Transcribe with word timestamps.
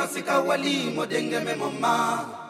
masika 0.00 0.40
wali 0.40 0.90
modenge 0.96 1.38
me 1.44 1.54
mama. 1.54 2.49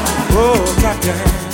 Oh, 0.00 0.76
clap 0.78 1.47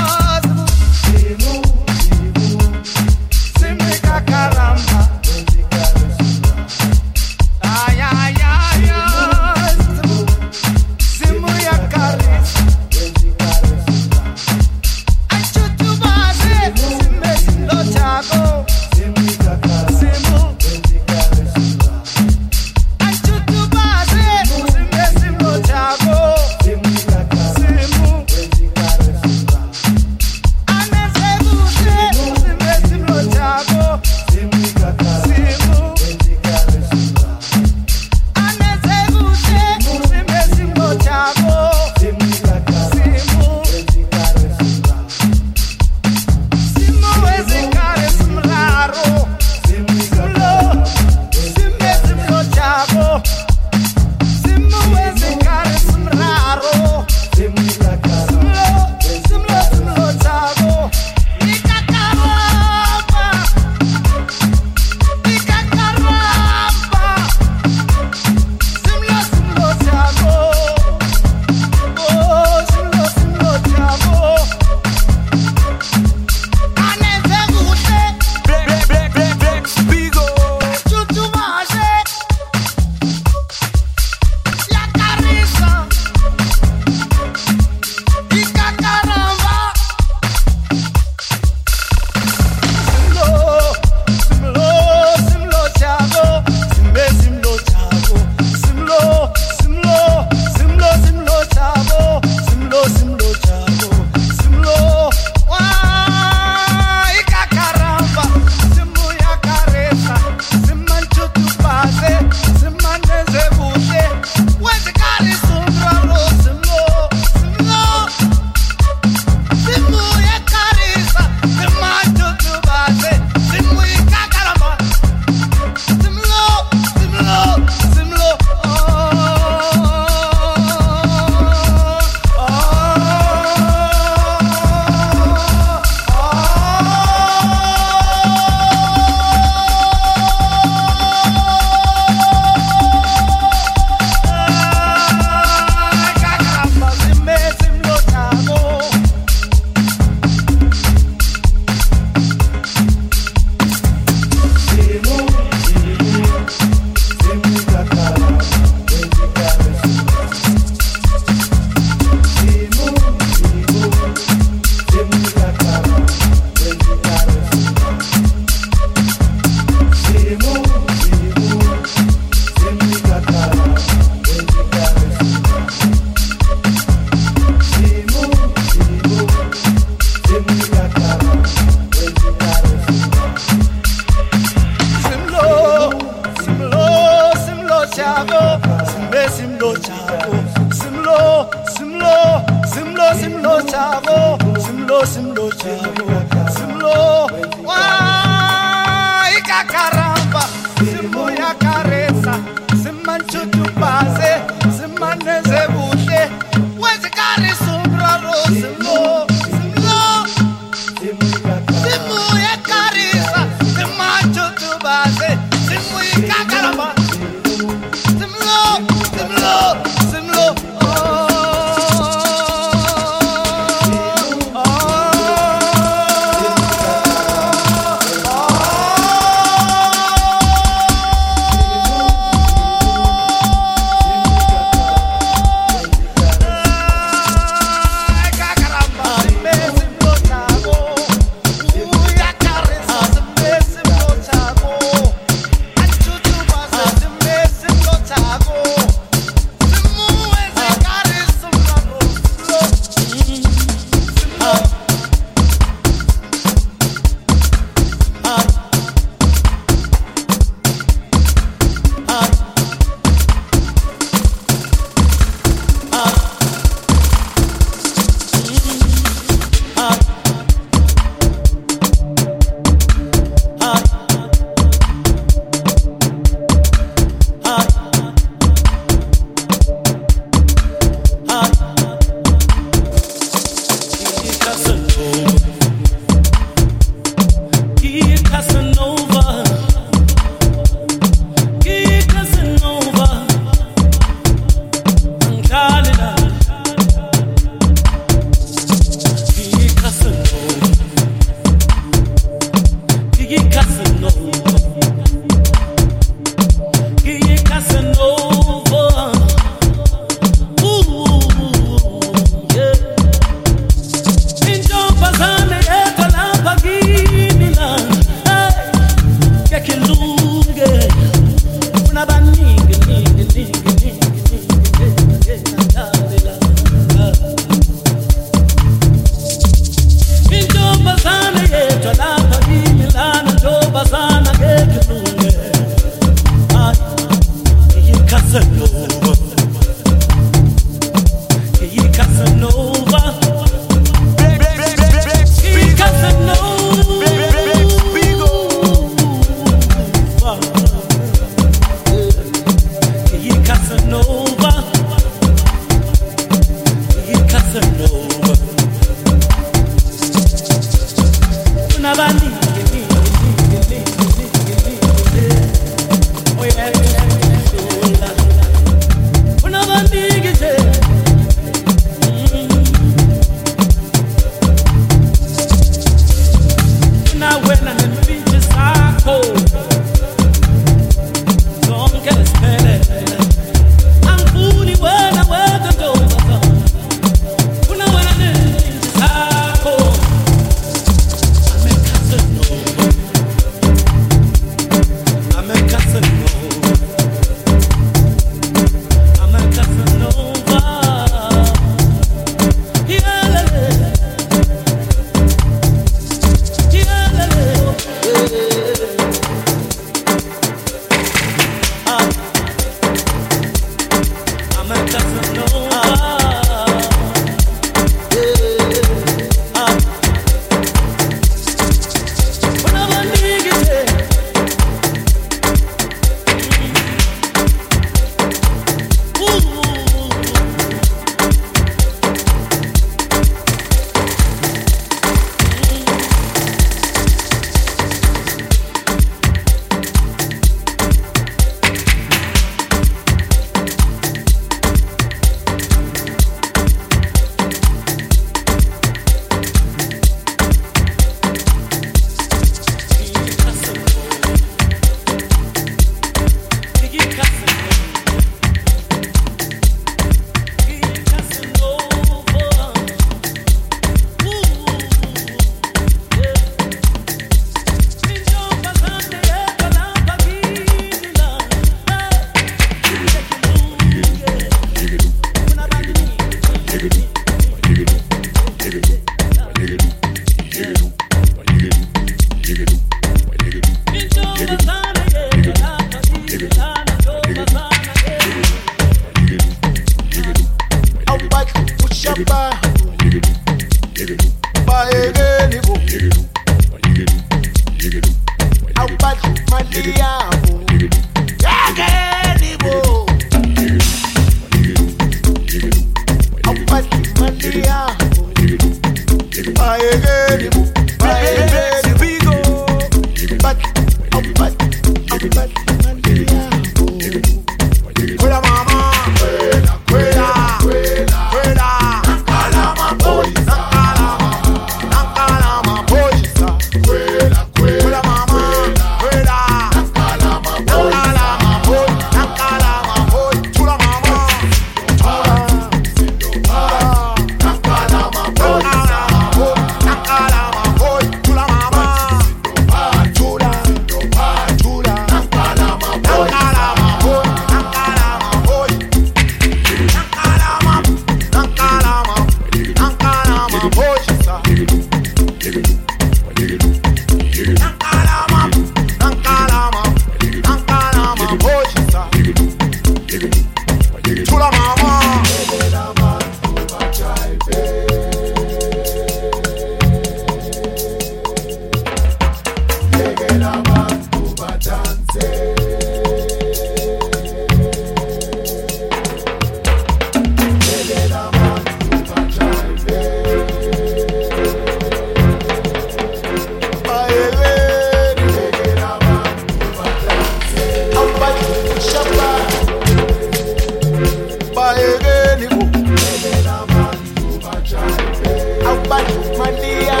familia. 599.43 600.00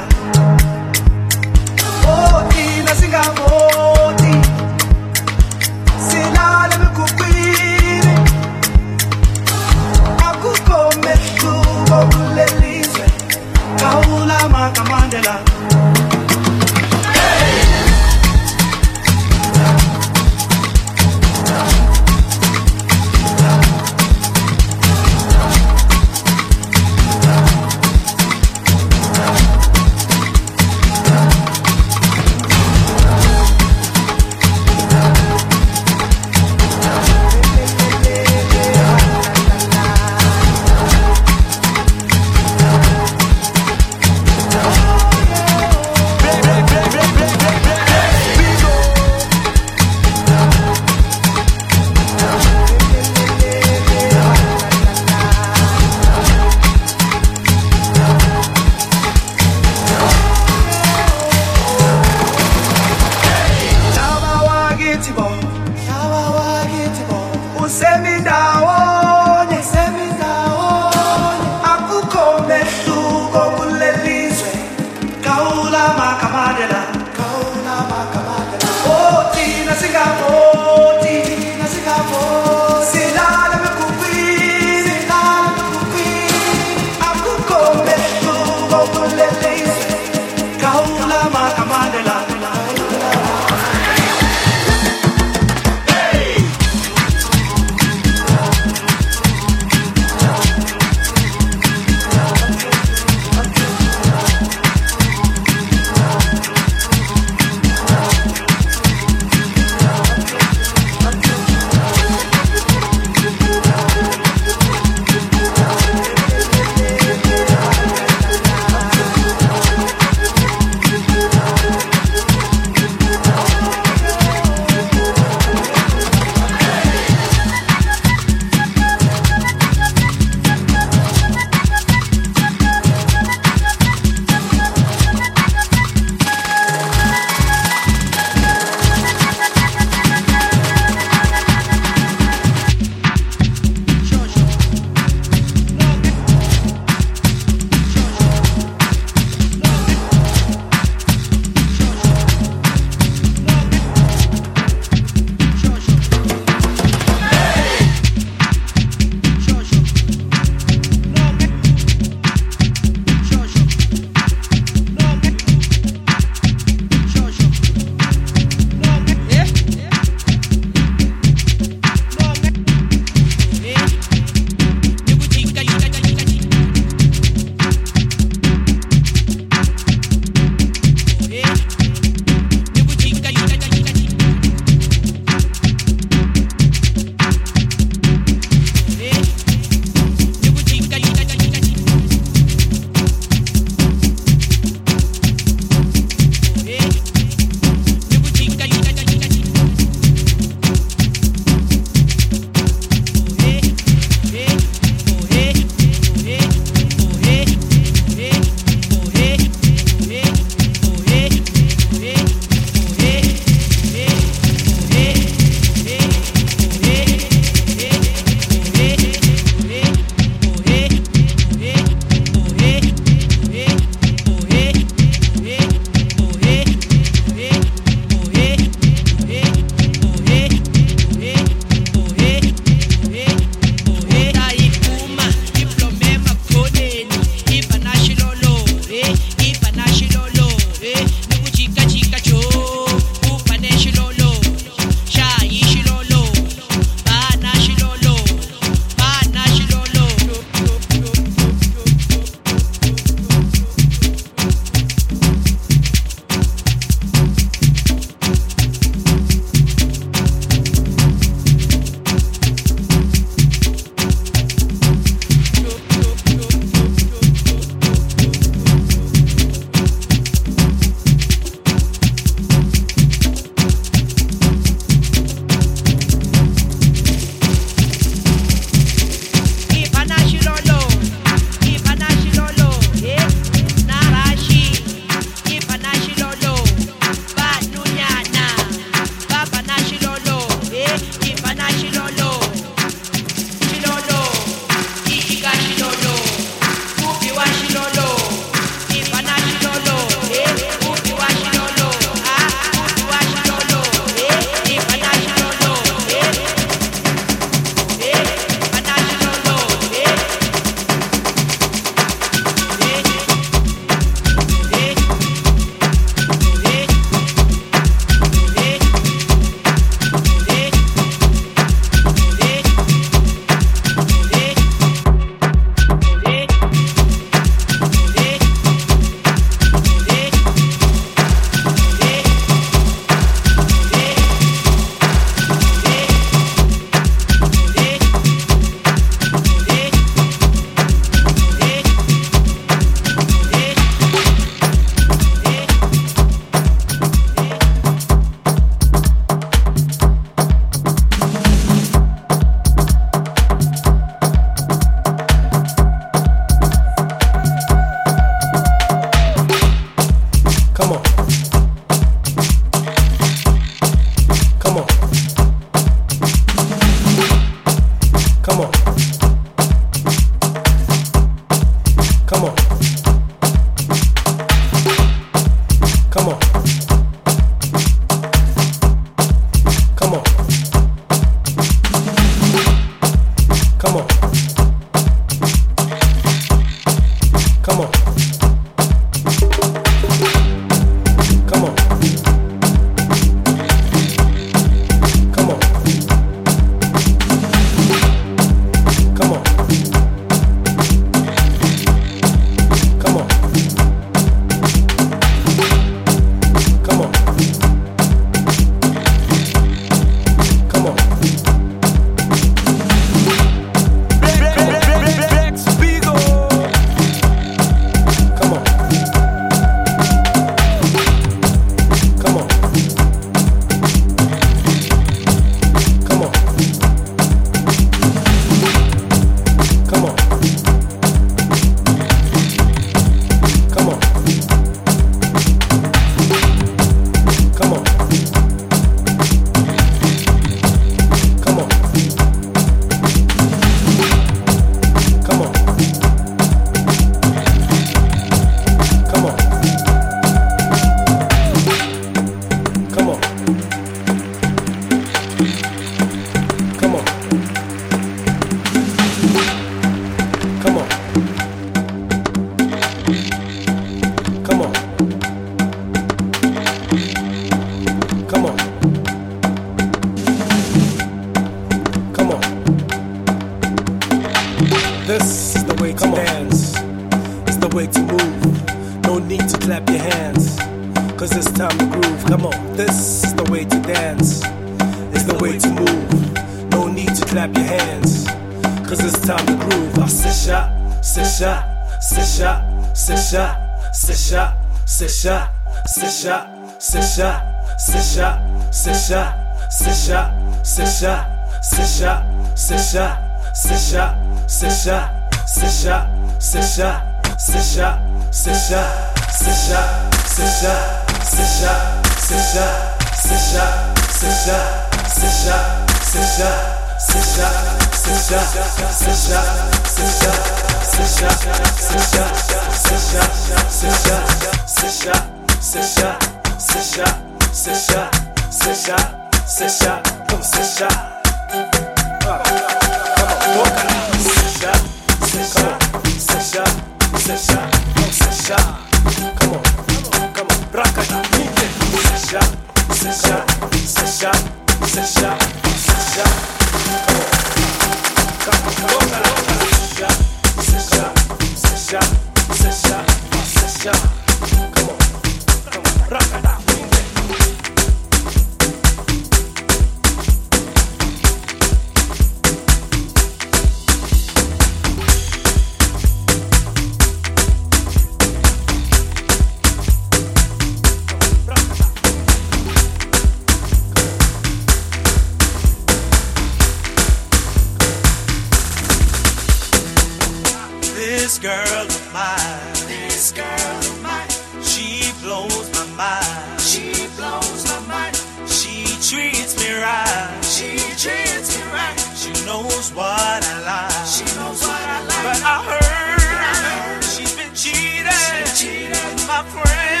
knows 592.64 592.92
what 592.94 593.06
I 593.06 593.60
like. 593.68 594.06
She 594.06 594.24
knows 594.36 594.60
what 594.62 594.80
I 594.80 595.00
like. 595.04 595.24
But 595.24 595.42
I 595.44 595.56
heard, 595.68 597.04
she's 597.04 597.34
been 597.36 597.52
cheating, 597.54 598.46
cheating 598.56 599.26
my 599.28 599.42
friend. 599.52 600.00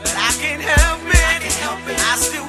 But 0.00 0.16
I 0.16 0.32
can't 0.40 0.62
help 0.62 1.00
it. 1.06 1.16
I, 1.16 1.38
can't 1.40 1.60
help 1.66 1.88
it. 1.88 1.98
I 2.00 2.16
still 2.16 2.41